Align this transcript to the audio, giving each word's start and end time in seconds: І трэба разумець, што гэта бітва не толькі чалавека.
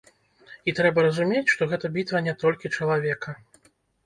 І 0.71 0.73
трэба 0.79 1.03
разумець, 1.07 1.43
што 1.57 1.67
гэта 1.75 1.93
бітва 1.99 2.23
не 2.29 2.35
толькі 2.45 2.73
чалавека. 2.79 3.37